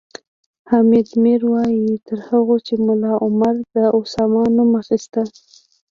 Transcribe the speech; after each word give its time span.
حامد 0.69 1.07
میر 1.23 1.41
وایي 1.51 1.87
تر 2.07 2.19
هغو 2.27 2.55
چې 2.67 2.73
ملا 2.85 3.13
عمر 3.25 3.55
د 3.73 3.77
اسامه 3.99 4.43
نوم 4.55 4.71
اخیست 4.81 5.13